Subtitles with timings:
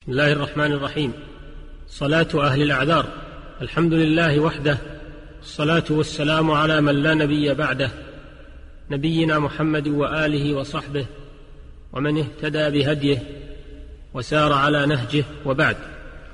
[0.00, 1.12] بسم الله الرحمن الرحيم.
[1.88, 3.06] صلاة أهل الأعذار.
[3.62, 4.78] الحمد لله وحده.
[5.42, 7.90] الصلاة والسلام على من لا نبي بعده.
[8.90, 11.06] نبينا محمد وآله وصحبه
[11.92, 13.22] ومن اهتدى بهديه
[14.14, 15.76] وسار على نهجه وبعد.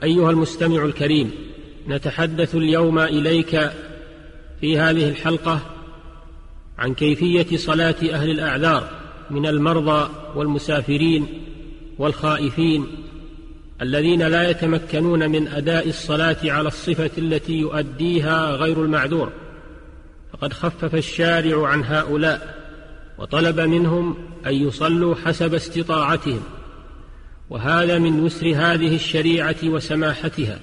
[0.02, 1.30] أيها المستمع الكريم
[1.88, 3.70] نتحدث اليوم إليك
[4.60, 5.60] في هذه الحلقة
[6.78, 8.90] عن كيفية صلاة أهل الأعذار
[9.30, 11.26] من المرضى والمسافرين
[11.98, 12.86] والخائفين
[13.82, 19.32] الذين لا يتمكنون من أداء الصلاة على الصفة التي يؤديها غير المعذور.
[20.32, 22.56] فقد خفف الشارع عن هؤلاء
[23.18, 26.42] وطلب منهم أن يصلوا حسب استطاعتهم.
[27.50, 30.60] وهذا من يسر هذه الشريعة وسماحتها.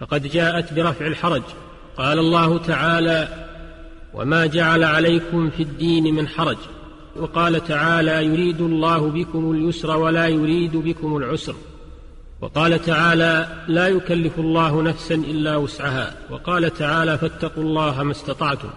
[0.00, 1.42] فقد جاءت برفع الحرج.
[1.96, 3.48] قال الله تعالى
[4.14, 6.56] وما جعل عليكم في الدين من حرج
[7.16, 11.54] وقال تعالى يريد الله بكم اليسر ولا يريد بكم العسر
[12.40, 16.14] وقال تعالى لا يكلف الله نفسا إلا وسعها.
[16.30, 18.68] وقال تعالى فاتقوا الله ما استطعتم.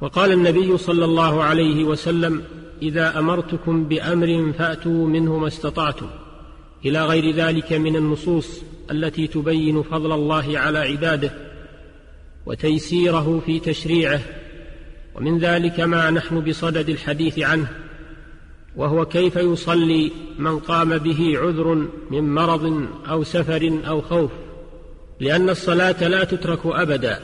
[0.00, 2.42] وقال النبي صلى الله عليه وسلم
[2.82, 6.06] إذا أمرتكم بأمر فأتوا منه ما استطعتم.
[6.84, 11.30] إلى غير ذلك من النصوص التي تبين فضل الله على عباده
[12.46, 14.20] وتيسيره في تشريعه.
[15.14, 17.83] ومن ذلك ما نحن بصدد الحديث عنه.
[18.76, 24.30] وهو كيف يصلي من قام به عذر من مرض أو سفر أو خوف
[25.20, 27.18] لأن الصلاة لا تترك أبدا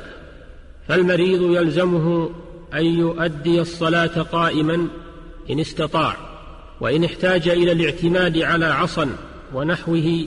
[0.89, 2.31] فالمريض يلزمه
[2.75, 4.89] أن يؤدي الصلاة قائما
[5.51, 6.17] إن استطاع
[6.81, 9.09] وإن احتاج إلى الاعتماد على عصا
[9.55, 10.27] ونحوه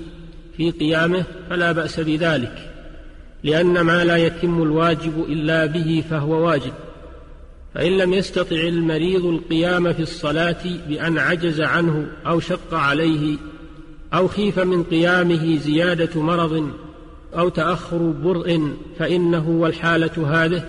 [0.57, 2.69] في قيامه فلا بأس بذلك
[3.43, 6.73] لأن ما لا يتم الواجب إلا به فهو واجب.
[7.75, 13.37] فإن لم يستطع المريض القيام في الصلاة بأن عجز عنه أو شق عليه
[14.13, 16.71] أو خيف من قيامه زيادة مرض
[17.37, 20.63] أو تأخر برء فإنه والحالة هذه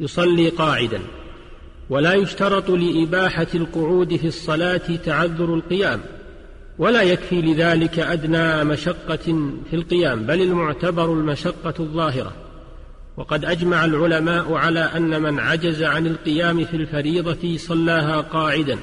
[0.00, 1.00] يصلي قاعدا.
[1.90, 6.00] ولا يشترط لإباحة القعود في الصلاة تعذر القيام
[6.78, 12.32] ولا يكفي لذلك أدنى مشقة في القيام بل المعتبر المشقة الظاهرة.
[13.18, 18.78] وقد أجمع العلماء على أن من عجز عن القيام في الفريضة صلاها قاعدا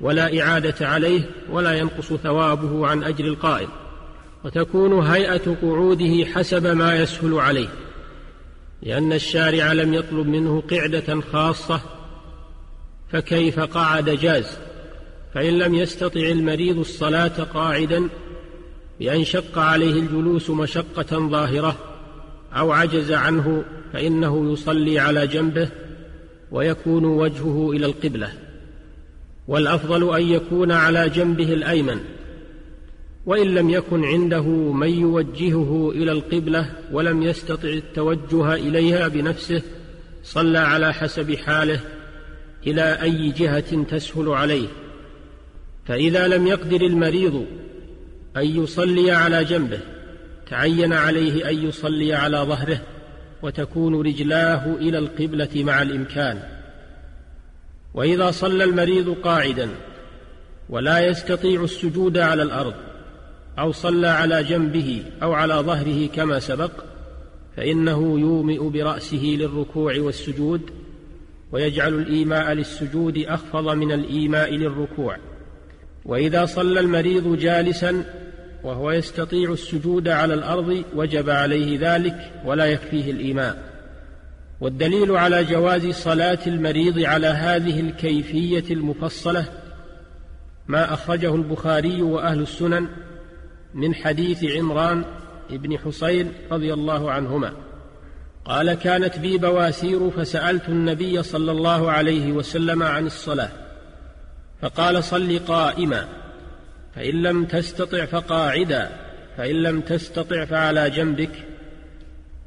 [0.00, 3.68] ولا إعادة عليه ولا ينقص ثوابه عن أجر القائم
[4.44, 7.68] وتكون هيئة قعوده حسب ما يسهل عليه
[8.82, 11.80] لأن الشارع لم يطلب منه قعدة خاصة
[13.12, 14.58] فكيف قعد جاز؟
[15.34, 18.08] فإن لم يستطع المريض الصلاة قاعدا
[19.00, 21.91] بأن شق عليه الجلوس مشقة ظاهرة
[22.56, 25.68] أو عجز عنه فإنه يصلي على جنبه
[26.50, 28.32] ويكون وجهه إلى القبلة.
[29.48, 32.00] والأفضل أن يكون على جنبه الأيمن
[33.26, 34.42] وإن لم يكن عنده
[34.72, 39.62] من يوجهه إلى القبلة ولم يستطع التوجه إليها بنفسه
[40.24, 41.80] صلى على حسب حاله
[42.66, 44.68] إلى أي جهة تسهل عليه.
[45.86, 47.46] فإذا لم يقدر المريض
[48.36, 49.80] أن يصلي على جنبه
[50.50, 52.80] تعين عليه أن يصلي على ظهره
[53.42, 56.42] وتكون رجلاه إلى القبلة مع الإمكان.
[57.94, 59.68] وإذا صلى المريض قاعدا
[60.68, 62.74] ولا يستطيع السجود على الأرض
[63.58, 66.70] أو صلى على جنبه أو على ظهره كما سبق
[67.56, 70.60] فإنه يومئ برأسه للركوع والسجود
[71.52, 75.16] ويجعل الإيماء للسجود أخفض من الإيماء للركوع.
[76.04, 78.04] وإذا صلى المريض جالسا
[78.64, 83.72] وهو يستطيع السجود على الأرض وجب عليه ذلك ولا يكفيه الايماء
[84.60, 89.44] والدليل على جواز صلاة المريض على هذه الكيفية المفصلة
[90.66, 92.88] ما أخرجه البخاري وأهل السنن
[93.74, 95.04] من حديث عمران
[95.50, 97.52] بن حصين رضي الله عنهما.
[98.44, 103.48] قال كانت بي بواسير فسألت النبي صلى الله عليه وسلم عن الصلاة
[104.62, 106.08] فقال صل قائما
[106.96, 108.90] فإن لم تستطع فقاعدا
[109.36, 111.44] فإن لم تستطع فعلى جنبك.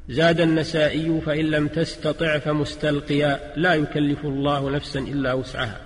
[0.08, 3.40] زاد النسائي فإن لم تستطع فمستلقيا.
[3.56, 5.80] لا يكلف الله نفسا إلا وسعها.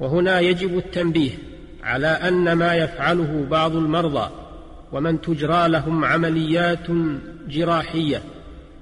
[0.00, 1.30] وهنا يجب التنبيه
[1.82, 4.30] على أن ما يفعله بعض المرضى
[4.92, 6.86] ومن تجرى لهم عمليات
[7.48, 8.22] جراحية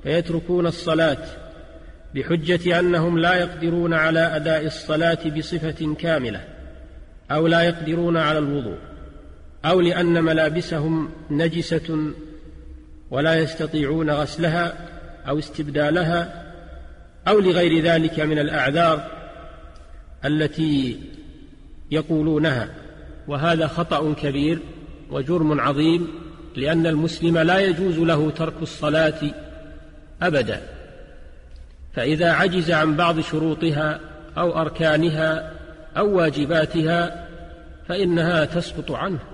[0.02, 1.18] فيتركون الصلاة
[2.14, 6.44] بحجة أنهم لا يقدرون على أداء الصلاة بصفة كاملة
[7.30, 8.78] أو لا يقدرون على الوضوء.
[9.64, 12.12] أو لأن ملابسهم نجسة
[13.10, 14.72] ولا يستطيعون غسلها
[15.28, 16.44] أو استبدالها
[17.28, 19.10] أو لغير ذلك من الأعذار
[20.24, 21.00] التي
[21.90, 22.68] يقولونها.
[23.28, 24.58] وهذا خطأ كبير
[25.10, 26.08] وجرم عظيم
[26.56, 29.20] لأن المسلم لا يجوز له ترك الصلاة
[30.22, 30.60] أبدا.
[31.94, 34.00] فإذا عجز عن بعض شروطها
[34.38, 35.52] أو أركانها
[35.96, 37.28] أو واجباتها
[37.88, 39.33] فإنها تسقط عنه.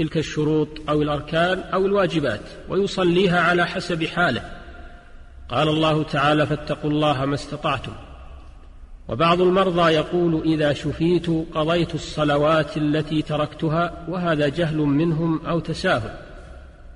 [0.00, 4.42] تلك الشروط أو الأركان أو الواجبات ويصليها على حسب حاله.
[5.48, 7.92] قال الله تعالى فاتقوا الله ما استطعتم.
[9.08, 16.14] وبعض المرضى يقول إذا شفيت قضيت الصلوات التي تركتها وهذا جهل منهم أو تساهل.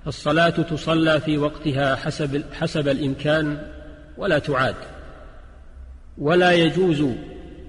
[0.05, 3.59] فالصلاة تصلى في وقتها حسب حسب الإمكان
[4.17, 4.77] ولا تعاد.
[6.19, 7.05] ولا يجوز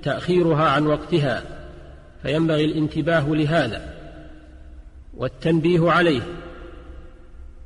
[0.03, 1.43] تأخيرها عن وقتها
[2.23, 3.94] فينبغي الانتباه لهذا.
[5.17, 6.21] والتنبيه عليه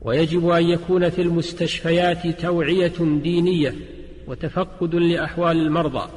[0.02, 3.76] ويجب أن يكون في المستشفيات توعية دينية
[4.28, 6.10] وتفقد لأحوال المرضى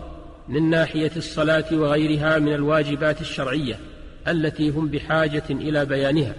[0.49, 3.79] من ناحية الصلاة وغيرها من الواجبات الشرعية
[4.29, 6.35] التي هم بحاجة إلى بيانها.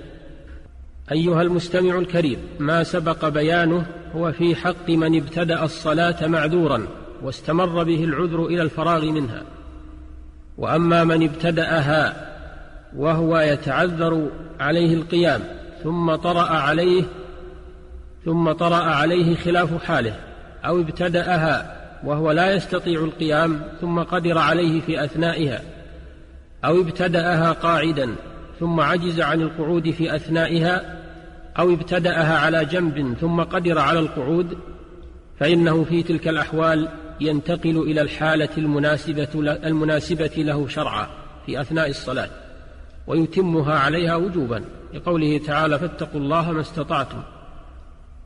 [1.11, 3.85] أيها المستمع الكريم ما سبق بيانه
[4.15, 6.87] هو في حق من ابتدأ الصلاة معذورا
[7.23, 9.43] واستمر به العذر إلى الفراغ منها.
[10.57, 12.32] وأما من ابتدأها
[12.97, 14.29] وهو يتعذر
[14.59, 15.41] عليه القيام
[15.83, 17.03] ثم طرأ عليه
[18.25, 20.15] ثم طرأ عليه خلاف حاله
[20.65, 25.61] أو ابتدأها وهو لا يستطيع القيام ثم قدر عليه في أثنائها
[26.65, 28.15] أو ابتدأها قاعدا
[28.59, 30.99] ثم عجز عن القعود في أثنائها
[31.59, 34.57] أو ابتدأها على جنب ثم قدر على القعود
[35.39, 36.87] فإنه في تلك الأحوال
[37.21, 39.27] ينتقل إلى الحالة المناسبة
[39.65, 41.07] المناسبة له شرعا
[41.45, 42.29] في أثناء الصلاة.
[43.07, 44.63] ويتمها عليها وجوبا
[44.93, 47.21] لقوله تعالى فاتقوا الله ما استطعتم.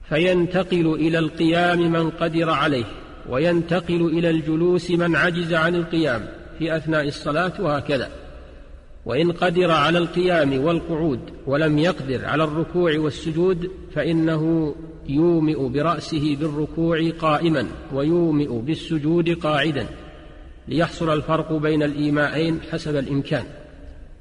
[0.10, 2.86] فينتقل إلى القيام من قدر عليه
[3.30, 6.28] وينتقل إلى الجلوس من عجز عن القيام
[6.60, 8.10] في أثناء الصلاة وهكذا.
[9.06, 14.76] وإن قدر على القيام والقعود ولم يقدر على الركوع والسجود فإنه
[15.10, 19.86] يومئ برأسه بالركوع قائما ويومئ بالسجود قاعدا.
[20.68, 23.44] ليحصل الفرق بين الإيماءين حسب الإمكان.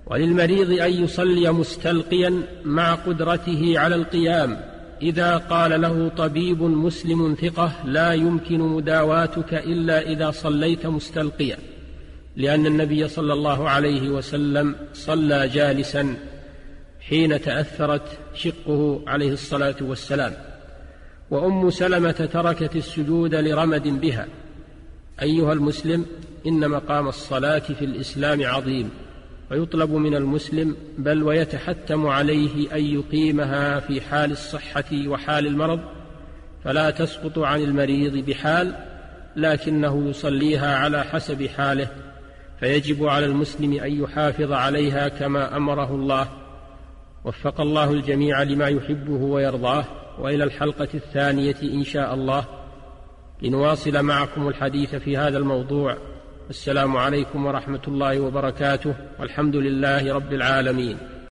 [0.07, 4.61] وللمريض أن يصلي مستلقيا مع قدرته على القيام.
[5.03, 11.57] إذا قال له طبيب مسلم ثقة لا يمكن مداواتك إلا إذا صليت مستلقيا.
[12.37, 16.17] لأن النبي صلى الله عليه وسلم صلى جالسا
[17.01, 20.33] حين تأثرت شقه عليه الصلاة والسلام.
[21.31, 24.27] وأم سلمة تركت السجود لرمد بها.
[25.23, 26.07] أيها المسلم
[26.47, 28.91] إن مقام الصلاة في الإسلام عظيم.
[29.51, 35.81] ويطلب من المسلم بل ويتحتم عليه أن يقيمها في حال الصحة وحال المرض
[36.65, 38.75] فلا تسقط عن المريض بحال
[39.37, 41.89] لكنه يصليها على حسب حاله
[42.61, 46.29] فيجب على المسلم أن يحافظ عليها كما أمره الله.
[47.25, 49.85] وفق الله الجميع لما يحبه ويرضاه.
[50.19, 52.45] وإلى الحلقة الثانية إن شاء الله.
[53.43, 55.97] لنواصل معكم الحديث في هذا الموضوع.
[56.51, 61.16] السلام عليكم ورحمة الله وبركاته والحمد لله رب العالمين.